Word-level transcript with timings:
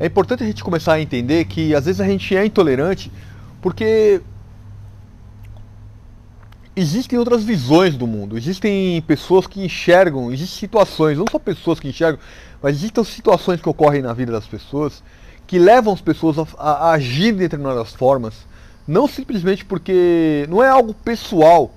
É 0.00 0.06
importante 0.06 0.42
a 0.42 0.46
gente 0.46 0.64
começar 0.64 0.94
a 0.94 1.00
entender 1.00 1.44
que 1.44 1.74
às 1.74 1.84
vezes 1.84 2.00
a 2.00 2.06
gente 2.06 2.34
é 2.34 2.46
intolerante 2.46 3.12
porque 3.60 4.22
existem 6.74 7.18
outras 7.18 7.44
visões 7.44 7.98
do 7.98 8.06
mundo, 8.06 8.38
existem 8.38 9.02
pessoas 9.02 9.46
que 9.46 9.62
enxergam, 9.62 10.32
existem 10.32 10.58
situações, 10.58 11.18
não 11.18 11.26
só 11.30 11.38
pessoas 11.38 11.78
que 11.78 11.88
enxergam, 11.88 12.18
mas 12.62 12.76
existem 12.76 13.04
situações 13.04 13.60
que 13.60 13.68
ocorrem 13.68 14.00
na 14.00 14.14
vida 14.14 14.32
das 14.32 14.46
pessoas 14.46 15.02
que 15.46 15.58
levam 15.58 15.92
as 15.92 16.00
pessoas 16.00 16.38
a, 16.38 16.46
a 16.58 16.92
agir 16.92 17.32
de 17.32 17.40
determinadas 17.40 17.92
formas, 17.92 18.46
não 18.86 19.06
simplesmente 19.06 19.64
porque 19.64 20.46
não 20.48 20.62
é 20.62 20.68
algo 20.68 20.94
pessoal, 20.94 21.74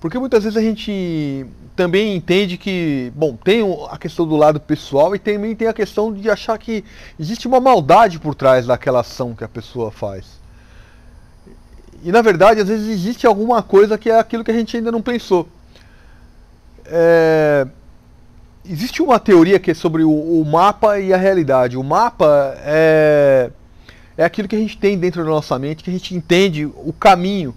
porque 0.00 0.18
muitas 0.18 0.44
vezes 0.44 0.56
a 0.56 0.60
gente 0.60 1.46
também 1.74 2.16
entende 2.16 2.56
que, 2.56 3.12
bom, 3.14 3.36
tem 3.36 3.62
a 3.90 3.98
questão 3.98 4.26
do 4.26 4.36
lado 4.36 4.60
pessoal 4.60 5.14
e 5.14 5.18
também 5.18 5.54
tem 5.54 5.68
a 5.68 5.72
questão 5.72 6.12
de 6.12 6.30
achar 6.30 6.58
que 6.58 6.84
existe 7.18 7.46
uma 7.46 7.60
maldade 7.60 8.18
por 8.18 8.34
trás 8.34 8.66
daquela 8.66 9.00
ação 9.00 9.34
que 9.34 9.44
a 9.44 9.48
pessoa 9.48 9.90
faz. 9.90 10.24
E 12.02 12.12
na 12.12 12.22
verdade, 12.22 12.60
às 12.60 12.68
vezes 12.68 12.88
existe 12.88 13.26
alguma 13.26 13.62
coisa 13.62 13.98
que 13.98 14.10
é 14.10 14.18
aquilo 14.18 14.44
que 14.44 14.50
a 14.50 14.54
gente 14.54 14.76
ainda 14.76 14.92
não 14.92 15.02
pensou. 15.02 15.48
É... 16.86 17.66
Existe 18.68 19.02
uma 19.02 19.18
teoria 19.18 19.58
que 19.58 19.70
é 19.70 19.74
sobre 19.74 20.02
o, 20.02 20.10
o, 20.10 20.44
mapa 20.44 20.98
e 20.98 21.12
a 21.12 21.16
realidade. 21.16 21.76
O 21.76 21.84
mapa 21.84 22.54
é, 22.58 23.50
é 24.16 24.24
aquilo 24.24 24.48
que 24.48 24.56
a 24.56 24.58
gente 24.58 24.76
tem 24.76 24.98
dentro 24.98 25.22
da 25.22 25.30
nossa 25.30 25.56
mente, 25.58 25.84
que 25.84 25.90
a 25.90 25.92
gente 25.92 26.14
entende 26.16 26.66
o 26.66 26.92
caminho. 26.92 27.54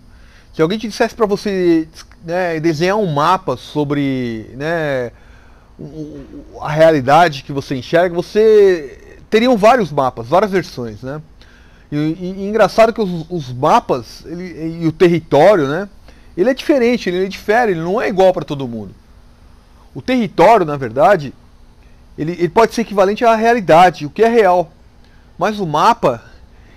Se 0.54 0.62
alguém 0.62 0.78
te 0.78 0.88
dissesse 0.88 1.16
para 1.16 1.26
você 1.26 1.88
né, 2.24 2.60
desenhar 2.60 2.98
um 2.98 3.12
mapa 3.12 3.56
sobre 3.56 4.50
né, 4.56 5.12
a 6.62 6.70
realidade 6.70 7.44
que 7.44 7.54
você 7.54 7.76
enxerga, 7.76 8.14
você 8.14 9.18
teriam 9.30 9.58
vários 9.58 9.92
mapas, 9.92 10.28
várias 10.28 10.52
versões, 10.52 11.02
né? 11.02 11.22
E, 11.92 11.96
e, 11.96 12.36
e 12.40 12.48
engraçado 12.48 12.94
que 12.94 13.02
os, 13.02 13.26
os 13.30 13.52
mapas 13.52 14.24
ele, 14.26 14.82
e 14.84 14.88
o 14.88 14.92
território, 14.92 15.68
né? 15.68 15.88
Ele 16.36 16.50
é 16.50 16.54
diferente, 16.54 17.10
ele 17.10 17.28
difere, 17.28 17.72
ele 17.72 17.82
não 17.82 18.02
é 18.02 18.08
igual 18.08 18.34
para 18.34 18.46
todo 18.46 18.68
mundo. 18.68 18.94
O 19.94 20.02
território, 20.02 20.66
na 20.66 20.78
verdade, 20.78 21.34
ele, 22.18 22.34
ele 22.34 22.50
pode 22.50 22.74
ser 22.74 22.82
equivalente 22.82 23.26
à 23.26 23.36
realidade, 23.36 24.06
o 24.06 24.10
que 24.10 24.24
é 24.24 24.28
real. 24.28 24.72
Mas 25.38 25.60
o 25.60 25.66
mapa, 25.66 26.24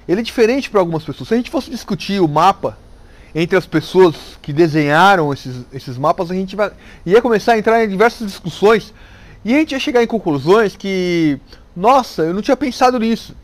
ele 0.08 0.20
é 0.20 0.24
diferente 0.24 0.70
para 0.70 0.80
algumas 0.80 1.04
pessoas. 1.04 1.28
Se 1.28 1.34
a 1.34 1.36
gente 1.36 1.50
fosse 1.50 1.70
discutir 1.70 2.20
o 2.20 2.28
mapa 2.28 2.78
entre 3.34 3.56
as 3.56 3.66
pessoas 3.66 4.14
que 4.42 4.52
desenharam 4.52 5.32
esses, 5.32 5.64
esses 5.72 5.96
mapas, 5.96 6.30
a 6.30 6.34
gente 6.34 6.54
vai, 6.54 6.70
ia 7.04 7.22
começar 7.22 7.52
a 7.52 7.58
entrar 7.58 7.84
em 7.84 7.88
diversas 7.88 8.26
discussões 8.26 8.92
e 9.44 9.54
a 9.54 9.58
gente 9.58 9.72
ia 9.72 9.80
chegar 9.80 10.02
em 10.02 10.06
conclusões 10.06 10.76
que, 10.76 11.38
nossa, 11.74 12.22
eu 12.22 12.34
não 12.34 12.42
tinha 12.42 12.56
pensado 12.56 12.98
nisso. 12.98 13.34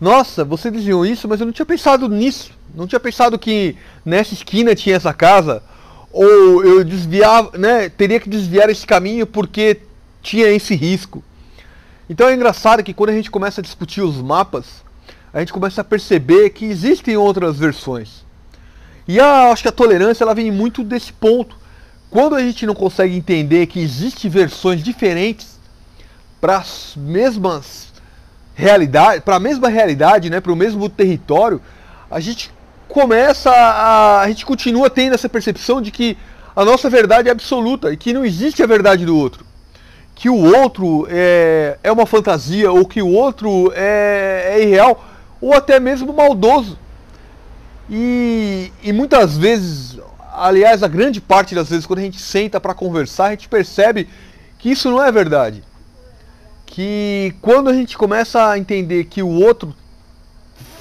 Nossa, 0.00 0.44
você 0.44 0.70
desenhou 0.70 1.04
isso, 1.04 1.26
mas 1.26 1.40
eu 1.40 1.46
não 1.46 1.52
tinha 1.52 1.66
pensado 1.66 2.08
nisso. 2.08 2.52
Não 2.74 2.86
tinha 2.86 3.00
pensado 3.00 3.38
que 3.38 3.76
nessa 4.04 4.34
esquina 4.34 4.74
tinha 4.74 4.96
essa 4.96 5.12
casa. 5.12 5.62
Ou 6.12 6.64
eu 6.64 6.84
desviava, 6.84 7.56
né, 7.58 7.88
teria 7.88 8.20
que 8.20 8.28
desviar 8.28 8.70
esse 8.70 8.86
caminho 8.86 9.26
porque 9.26 9.80
tinha 10.22 10.48
esse 10.48 10.74
risco. 10.74 11.24
Então 12.08 12.28
é 12.28 12.34
engraçado 12.34 12.82
que 12.82 12.94
quando 12.94 13.10
a 13.10 13.14
gente 13.14 13.30
começa 13.30 13.60
a 13.60 13.64
discutir 13.64 14.00
os 14.02 14.16
mapas, 14.16 14.84
a 15.32 15.40
gente 15.40 15.52
começa 15.52 15.80
a 15.80 15.84
perceber 15.84 16.50
que 16.50 16.64
existem 16.66 17.16
outras 17.16 17.58
versões. 17.58 18.25
E 19.06 19.20
a, 19.20 19.50
acho 19.50 19.62
que 19.62 19.68
a 19.68 19.72
tolerância 19.72 20.24
ela 20.24 20.34
vem 20.34 20.50
muito 20.50 20.82
desse 20.82 21.12
ponto. 21.12 21.56
Quando 22.10 22.34
a 22.34 22.40
gente 22.40 22.66
não 22.66 22.74
consegue 22.74 23.16
entender 23.16 23.66
que 23.66 23.80
existem 23.80 24.30
versões 24.30 24.82
diferentes 24.82 25.58
para 26.40 26.58
as 26.58 26.94
mesmas 26.96 27.92
realidades, 28.54 29.22
para 29.22 29.36
a 29.36 29.40
mesma 29.40 29.68
realidade, 29.68 30.30
né, 30.30 30.40
para 30.40 30.52
o 30.52 30.56
mesmo 30.56 30.88
território, 30.88 31.60
a 32.10 32.20
gente 32.20 32.50
começa 32.88 33.50
a, 33.50 34.22
a 34.22 34.28
gente 34.28 34.46
continua 34.46 34.88
tendo 34.88 35.14
essa 35.14 35.28
percepção 35.28 35.82
de 35.82 35.90
que 35.90 36.16
a 36.54 36.64
nossa 36.64 36.88
verdade 36.88 37.28
é 37.28 37.32
absoluta 37.32 37.92
e 37.92 37.96
que 37.96 38.14
não 38.14 38.24
existe 38.24 38.62
a 38.62 38.66
verdade 38.66 39.04
do 39.04 39.16
outro. 39.16 39.44
Que 40.14 40.30
o 40.30 40.56
outro 40.56 41.06
é, 41.10 41.78
é 41.82 41.92
uma 41.92 42.06
fantasia, 42.06 42.72
ou 42.72 42.86
que 42.86 43.02
o 43.02 43.12
outro 43.12 43.70
é, 43.76 44.52
é 44.54 44.62
irreal, 44.62 45.04
ou 45.38 45.52
até 45.52 45.78
mesmo 45.78 46.14
maldoso. 46.14 46.78
E, 47.90 48.25
e 48.82 48.92
muitas 48.92 49.36
vezes, 49.36 49.98
aliás, 50.32 50.82
a 50.82 50.88
grande 50.88 51.20
parte 51.20 51.54
das 51.54 51.68
vezes, 51.68 51.86
quando 51.86 52.00
a 52.00 52.02
gente 52.02 52.20
senta 52.20 52.60
para 52.60 52.74
conversar, 52.74 53.26
a 53.26 53.30
gente 53.30 53.48
percebe 53.48 54.08
que 54.58 54.70
isso 54.70 54.90
não 54.90 55.02
é 55.02 55.10
verdade. 55.10 55.62
Que 56.64 57.34
quando 57.40 57.70
a 57.70 57.72
gente 57.72 57.96
começa 57.96 58.50
a 58.50 58.58
entender 58.58 59.04
que 59.04 59.22
o 59.22 59.28
outro 59.28 59.74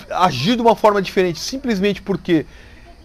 agiu 0.10 0.56
de 0.56 0.62
uma 0.62 0.76
forma 0.76 1.02
diferente 1.02 1.40
simplesmente 1.40 2.02
porque 2.02 2.46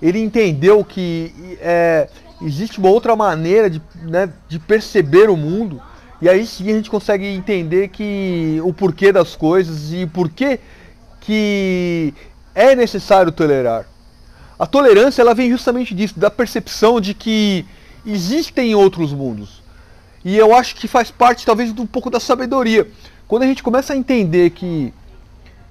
ele 0.03 0.19
entendeu 0.19 0.85
que 0.85 1.57
é, 1.61 2.09
existe 2.43 2.79
uma 2.79 2.89
outra 2.89 3.15
maneira 3.15 3.69
de, 3.69 3.83
né, 4.03 4.33
de 4.49 4.59
perceber 4.59 5.29
o 5.29 5.37
mundo, 5.37 5.81
e 6.23 6.29
aí 6.29 6.47
sim 6.47 6.71
a 6.71 6.75
gente 6.75 6.91
consegue 6.91 7.27
entender 7.27 7.89
que 7.89 8.61
o 8.63 8.73
porquê 8.73 9.13
das 9.13 9.37
coisas 9.37 9.93
e 9.93 10.07
porquê 10.07 10.59
que 11.21 12.15
é 12.55 12.75
necessário 12.75 13.31
tolerar. 13.31 13.87
A 14.61 14.67
tolerância 14.67 15.23
ela 15.23 15.33
vem 15.33 15.49
justamente 15.49 15.95
disso, 15.95 16.21
da 16.21 16.31
percepção 16.31 17.01
de 17.01 17.15
que 17.15 17.65
existem 18.05 18.75
outros 18.75 19.11
mundos. 19.11 19.63
E 20.23 20.37
eu 20.37 20.55
acho 20.55 20.77
que 20.77 20.87
faz 20.87 21.11
parte 21.11 21.47
talvez 21.47 21.73
de 21.73 21.81
um 21.81 21.87
pouco 21.87 22.11
da 22.11 22.21
sabedoria. 22.21 22.87
Quando 23.27 23.45
a 23.45 23.47
gente 23.47 23.63
começa 23.63 23.95
a 23.95 23.97
entender 23.97 24.51
que 24.51 24.93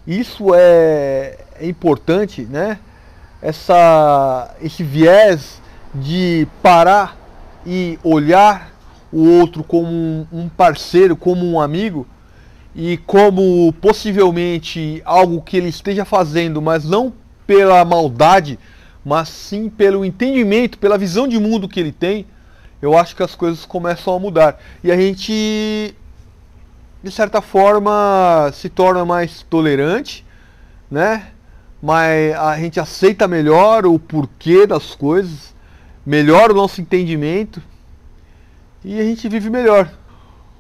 isso 0.08 0.56
é, 0.56 1.38
é 1.62 1.68
importante, 1.68 2.42
né? 2.50 2.80
Essa, 3.40 4.56
esse 4.60 4.84
viés 4.84 5.62
de 5.94 6.48
parar 6.64 7.16
e 7.68 8.00
olhar 8.04 8.72
o 9.14 9.24
outro 9.24 9.64
como 9.64 9.88
um, 9.88 10.26
um 10.34 10.50
parceiro, 10.50 11.16
como 11.16 11.46
um 11.46 11.62
amigo, 11.62 12.08
e 12.76 12.98
como 12.98 13.72
possivelmente 13.74 15.00
algo 15.06 15.44
que 15.44 15.58
ele 15.58 15.70
esteja 15.70 16.06
fazendo, 16.06 16.60
mas 16.60 16.86
não 16.86 17.14
pela 17.46 17.86
maldade, 17.86 18.58
mas 19.10 19.28
sim 19.30 19.70
pelo 19.70 20.06
entendimento, 20.06 20.78
pela 20.78 20.96
visão 20.96 21.28
de 21.28 21.40
mundo 21.40 21.68
que 21.68 21.80
ele 21.80 21.92
tem, 21.92 22.28
eu 22.80 22.96
acho 22.96 23.16
que 23.16 23.24
as 23.24 23.34
coisas 23.34 23.66
começam 23.66 24.14
a 24.14 24.20
mudar. 24.20 24.62
E 24.84 24.92
a 24.92 24.96
gente, 24.96 25.96
de 27.04 27.12
certa 27.12 27.42
forma, 27.42 28.52
se 28.54 28.70
torna 28.70 29.04
mais 29.04 29.42
tolerante, 29.50 30.24
né? 30.92 31.30
Mas 31.82 32.36
a 32.36 32.56
gente 32.60 32.80
aceita 32.80 33.28
melhor 33.28 33.88
o 33.88 33.98
porquê 33.98 34.68
das 34.68 34.94
coisas, 34.94 35.56
melhora 36.06 36.54
o 36.54 36.56
nosso 36.56 36.80
entendimento 36.80 37.60
e 38.86 39.00
a 39.00 39.04
gente 39.04 39.28
vive 39.28 39.50
melhor. 39.50 39.92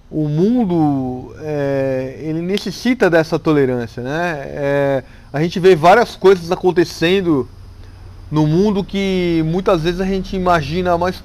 O 0.09 0.27
mundo 0.27 1.35
é, 1.39 2.17
ele 2.19 2.41
necessita 2.41 3.11
dessa 3.11 3.37
tolerância, 3.37 4.01
né? 4.01 4.41
É, 4.47 5.03
a 5.31 5.39
gente 5.39 5.59
vê 5.59 5.75
várias 5.75 6.15
coisas 6.15 6.51
acontecendo 6.51 7.47
no 8.31 8.45
mundo 8.45 8.83
que 8.83 9.43
muitas 9.45 9.83
vezes 9.83 9.99
a 9.99 10.05
gente 10.05 10.35
imagina, 10.35 10.97
mas 10.97 11.23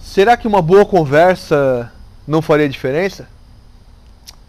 será 0.00 0.36
que 0.36 0.48
uma 0.48 0.60
boa 0.60 0.84
conversa 0.84 1.92
não 2.26 2.42
faria 2.42 2.68
diferença? 2.68 3.28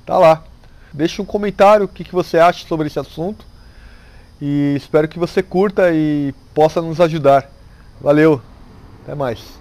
Tá 0.05 0.17
lá. 0.17 0.43
Deixe 0.91 1.21
um 1.21 1.25
comentário 1.25 1.85
o 1.85 1.87
que, 1.87 2.03
que 2.03 2.13
você 2.13 2.39
acha 2.39 2.67
sobre 2.67 2.87
esse 2.87 2.99
assunto. 2.99 3.45
E 4.41 4.73
espero 4.75 5.07
que 5.07 5.19
você 5.19 5.43
curta 5.43 5.91
e 5.93 6.33
possa 6.53 6.81
nos 6.81 6.99
ajudar. 6.99 7.49
Valeu, 8.01 8.41
até 9.03 9.13
mais. 9.13 9.58